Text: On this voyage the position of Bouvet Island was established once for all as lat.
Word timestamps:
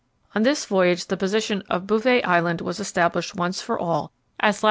On 0.33 0.41
this 0.41 0.65
voyage 0.65 1.05
the 1.05 1.15
position 1.15 1.61
of 1.69 1.85
Bouvet 1.85 2.23
Island 2.25 2.59
was 2.59 2.79
established 2.79 3.35
once 3.35 3.61
for 3.61 3.77
all 3.77 4.11
as 4.39 4.55
lat. 4.55 4.59